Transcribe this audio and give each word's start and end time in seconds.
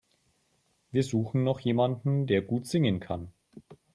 Wir 0.89 1.03
suchen 1.03 1.43
noch 1.43 1.59
jemanden, 1.59 2.25
der 2.25 2.41
gut 2.41 2.65
singen 2.65 2.99
kann. 2.99 3.31